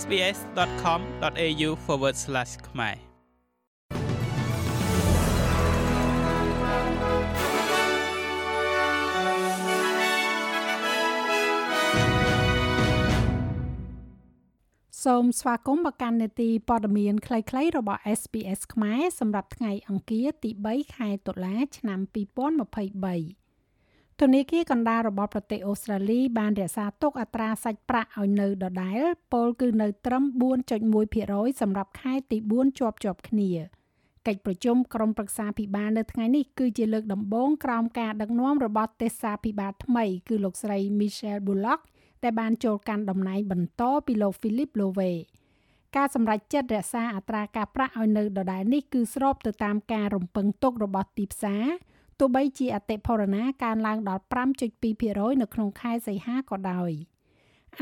[0.00, 1.70] sbs.com.au/
[2.68, 2.96] ខ្មែរ
[15.04, 23.45] សូមស្វាគមន៍មកកាន់នេតិព័ត៌មានខ្លីៗរបស់ SBS ខ្មែរសម្រាប់ថ្ងៃអង្គារទី3ខែតុលា ឆ្នាំ2023
[24.22, 29.00] ធនាគារកណ្ដាលរបស់ប្រទេសអូស្ត្រាលីបានរក្សាទុកអត្រាសាច់ប្រាក់ឲ្យនៅដដែល
[29.32, 30.24] ពលគឺនៅត្រឹម
[30.92, 33.50] 4.1%សម្រាប់ខែទី4ជាប់ជាប់គ្នា
[34.26, 41.80] កិច្ចប្រជុំក្រុមប្រឹក្សាភិបាលនៅថ្ងៃនេះគឺជាលើកដំបូងក្រោមការដឹកនាំរបស់ទេសាភិបាលថ្មី គឺលោកស្រី Michelle Bullock
[42.22, 45.12] ដែលបានចូលកាន់តំណែងបន្តពីលោក Philip Lowe
[45.96, 51.66] ការសម្រេចចិត្តរក្សាអត្រាការប្រាក់ឲ្យនៅដដែលនេះគឺស្របទៅតាមការរំពឹងទុករបស់ទីផ្សារ
[52.18, 54.22] ទោះបីជាអតិផរណាកើនឡើងដល់
[54.82, 56.90] 5.2%នៅក្នុងខែសីហាក៏ដោយ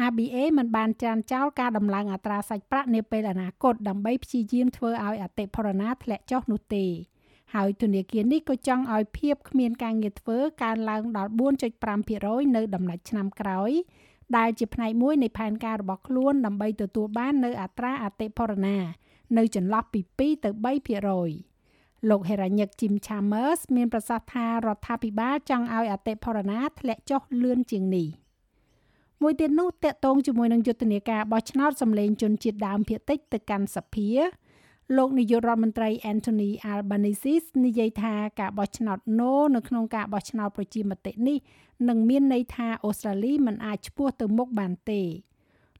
[0.06, 6.86] ABA មិនបានចានចោលការដំឡើងអត្រាសាច់ប្រាក់នាពេលអនាគតដើម្បីព្យាយាមធ្វើឲ្យអតិផរណាធ្លាក់ចុះនោះទេ
[7.54, 11.30] ហើយធនាគារនេះក៏ចង់ឲ្យភាពគ្មានការងារធ្វើកើនឡើងដល់
[11.92, 13.70] 4.5%នៅដំណាច់ឆ្នាំក្រោយ
[14.36, 18.76] ដែលជាផ្នែកមួយនៃផែនការរបស់ខ្លួនដើម្បីទទួលបាននៅអត្រាអតិផរណា
[19.38, 21.53] នៅចន្លោះពី2ទៅ3%
[22.10, 28.08] លោកហេរ៉ាញឹក Jim Chalmers មានប្រសាសន៍ថារដ្ឋាភិបាលចង់ឲ្យអតិផរណាធ្លាក់ចុះលឿនជាងនេះ
[29.22, 34.10] មួយទៀតនោះតកតងជាមួយនឹងយុទ្ធនាការបោះឆ្នោតសម្លេងជនជាតិដើមភាគតិចទៅកាន់សភា
[34.97, 41.38] លោកនាយករដ្ឋមន្ត្រី Anthony Albanese និយាយថាការបោះឆ្នោត No នៅក្នុងការបោះឆ្នោតប្រជាមតិនេះ
[41.88, 45.02] នឹងមានន័យថាអូស្ត្រាលីមិនអាចឈ្មោះទៅមុខបានទេ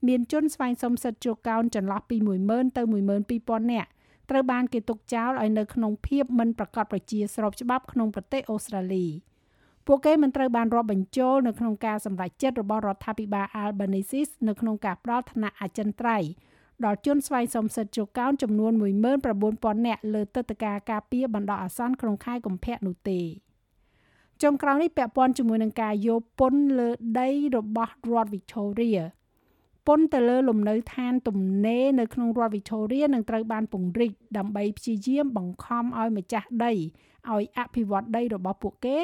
[0.08, 2.82] មានជនស្វែងសុំសិទ្ធិចូលកោនចន្លោះពី10000ទៅ
[3.28, 3.90] 12000នាក់
[4.30, 9.06] ត្រូវបានគេទុកចោលឲ្យនៅក្នុងភាពមិនប្រកបប្រជាស្របច្បាប់ក្នុងប្រទេសអូស្ត្រាលី
[9.86, 16.30] ពួកគេមិនត្រូវបានរាប់បញ្ចូលនៅក្នុងការសម្រេចចិត្តរបស់រដ្ឋាភិបាល Albanese នៅក្នុងការផ្ដល់ឋានៈអចិន្ត្រៃយ៍
[16.86, 18.72] ដល់ជនស្វែងសុំសិទ្ធិចូលកោនចំនួន
[19.34, 23.22] 19000នាក់លើទឹកតការការពារបណ្ដោះអាសន្នក្នុងខែកុម្ភៈនោះទេ
[24.44, 26.90] ចុងក្រោយនេះពាក់ព័ន្ធជាមួយនឹងការយកពន្ធលើ
[27.20, 29.02] ដីរបស់រដ្ឋ Victoria
[29.88, 38.98] ពន្ធទៅលើលំនៅឋានទំនេរនៅក្នុងរដ្ឋ Victoria នឹងត្រូវបានពង្រីកដើម្បីព្យាយាមបង្ខំឲ្យម្ចាស់ដីឲ្យអភិវឌ្ឍដីរបស់ពួកគេ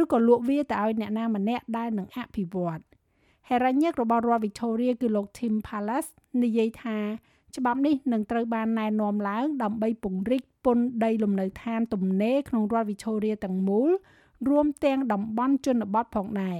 [0.00, 2.80] ឬក៏លក់វាទៅឲ្យអ្នកណាម្នាក់ដែលនឹងអភិវឌ្ឍ
[3.48, 6.10] ហេរ៉ាញឹករបស់រដ្ឋ Victoria គឺលោក Tim Palace
[6.42, 6.98] និយាយថា
[7.56, 13.90] ច្បាប់នេះនឹងត្រូវបានណែនាំឡើងដើម្បីពង្រីកពន្ធដីលំនៅឋានទំនេរក្នុងរដ្ឋ Victoria ទាំងមូល
[14.48, 16.58] រួមទាំងតំបន់ជនបទផងដែរ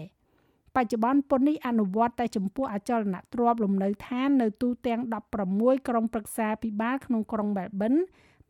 [0.76, 5.00] បច្ចុប្បន្នពន្ធនេះអនុវត្តតែចំពោះអចលនទ្រព្យលំនៅឋាននៅទូទាំង
[5.44, 7.94] 16ក្រុងប្រឹក្សាពិបាលក្នុងក្រុងមែលប៊ន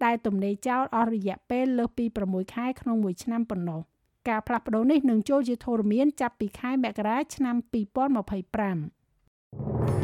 [0.05, 3.81] ដែលទំនេរចោលអស់រយៈពេលលើសពី6ខែក្នុងមួយឆ្នាំប៉ុណ្ណោះ
[4.29, 7.57] ការផ្លាស់ប្ដូរនេះនឹងចូលជាធរមានចាប់ពីខែមករាឆ្នាំ
[10.03, 10.04] 2025